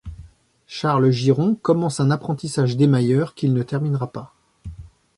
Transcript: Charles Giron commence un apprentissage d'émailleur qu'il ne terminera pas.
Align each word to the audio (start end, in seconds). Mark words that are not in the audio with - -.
Charles 0.65 1.11
Giron 1.11 1.53
commence 1.53 1.99
un 1.99 2.09
apprentissage 2.09 2.75
d'émailleur 2.75 3.35
qu'il 3.35 3.53
ne 3.53 3.61
terminera 3.61 4.11
pas. 4.11 4.33